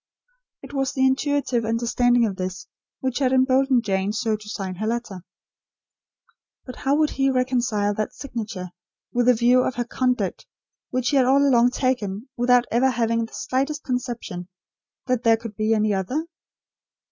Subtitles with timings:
[0.63, 2.65] It was the intuitive understanding of this,
[3.01, 5.23] which had emboldened Jane so to sign her letter.
[6.65, 8.71] But how would he reconcile that signature
[9.13, 10.47] with the view of her conduct
[10.89, 14.47] which he had all along taken, without ever having the slightest conception
[15.05, 16.25] that there could be any other?